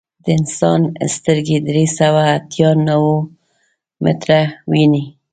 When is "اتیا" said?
2.37-2.69